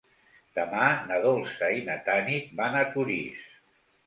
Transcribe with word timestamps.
Demà 0.59 0.87
na 1.11 1.19
Dolça 1.25 1.69
i 1.81 1.83
na 1.91 1.99
Tanit 2.09 2.49
van 2.63 2.79
a 2.81 2.83
Torís. 2.97 3.47